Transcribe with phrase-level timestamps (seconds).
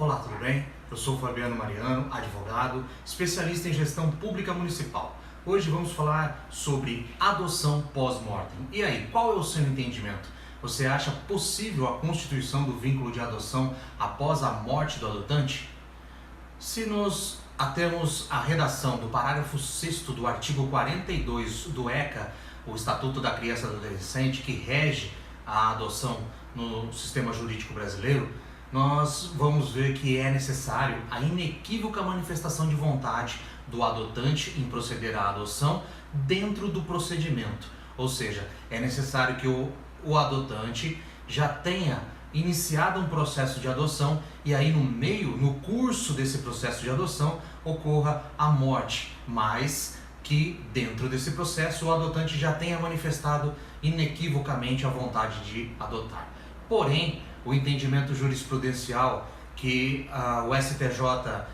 [0.00, 0.64] Olá, tudo bem?
[0.90, 5.14] Eu sou Fabiano Mariano, advogado, especialista em gestão pública municipal.
[5.44, 8.66] Hoje vamos falar sobre adoção pós-mortem.
[8.72, 10.26] E aí, qual é o seu entendimento?
[10.62, 15.68] Você acha possível a constituição do vínculo de adoção após a morte do adotante?
[16.58, 22.32] Se nos atemos à redação do parágrafo 6 do artigo 42 do ECA,
[22.66, 25.12] o Estatuto da Criança e do Adolescente, que rege
[25.46, 26.22] a adoção
[26.56, 28.30] no sistema jurídico brasileiro,
[28.72, 35.16] nós vamos ver que é necessário a inequívoca manifestação de vontade do adotante em proceder
[35.16, 37.68] à adoção dentro do procedimento.
[37.96, 39.70] Ou seja, é necessário que o,
[40.04, 42.00] o adotante já tenha
[42.32, 47.40] iniciado um processo de adoção e aí no meio, no curso desse processo de adoção,
[47.64, 53.52] ocorra a morte, mas que dentro desse processo o adotante já tenha manifestado
[53.82, 56.28] inequivocamente a vontade de adotar.
[56.68, 61.44] Porém, o entendimento jurisprudencial que uh, o STJ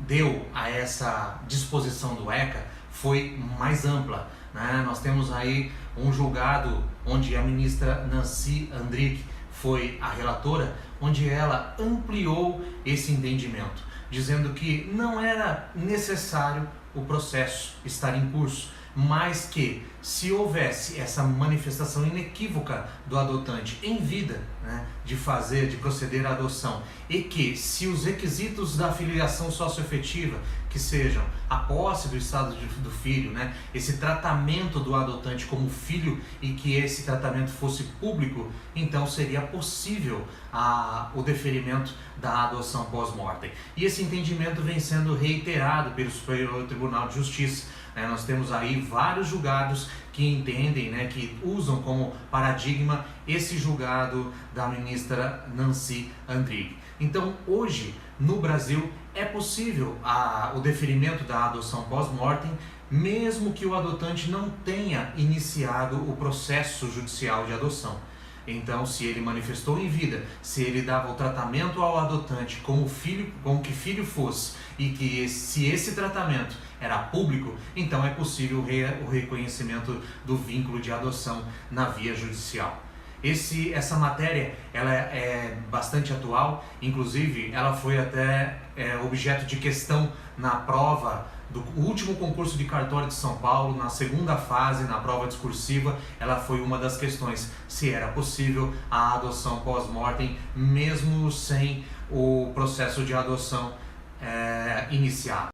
[0.00, 4.28] deu a essa disposição do ECA foi mais ampla.
[4.52, 4.82] Né?
[4.84, 11.74] Nós temos aí um julgado onde a ministra Nancy Andrick foi a relatora, onde ela
[11.78, 19.86] ampliou esse entendimento, dizendo que não era necessário o processo estar em curso, mas que
[20.00, 26.30] se houvesse essa manifestação inequívoca do adotante em vida, né, de fazer, de proceder à
[26.30, 30.38] adoção, e que se os requisitos da filiação socioafetiva,
[30.70, 35.68] que sejam a posse do estado de, do filho, né, esse tratamento do adotante como
[35.68, 42.84] filho e que esse tratamento fosse público, então seria possível a, o deferimento da adoção
[42.86, 43.50] pós-mortem.
[43.76, 48.06] E esse entendimento vem sendo reiterado pelo Superior Tribunal de Justiça né?
[48.06, 54.66] Nós temos aí vários julgados que entendem, né, que usam como paradigma esse julgado da
[54.66, 56.76] ministra Nancy Andrighi.
[56.98, 62.50] Então, hoje, no Brasil, é possível a, o deferimento da adoção pós-mortem,
[62.90, 67.96] mesmo que o adotante não tenha iniciado o processo judicial de adoção.
[68.50, 73.30] Então, se ele manifestou em vida, se ele dava o tratamento ao adotante como filho,
[73.42, 78.64] como que filho fosse, e que se esse tratamento era público, então é possível
[79.06, 82.87] o reconhecimento do vínculo de adoção na via judicial.
[83.22, 90.12] Esse, essa matéria ela é bastante atual, inclusive ela foi até é, objeto de questão
[90.36, 95.26] na prova do último concurso de cartório de São Paulo, na segunda fase, na prova
[95.26, 97.50] discursiva, ela foi uma das questões.
[97.66, 103.72] Se era possível a adoção pós-mortem, mesmo sem o processo de adoção
[104.20, 105.46] é, iniciado.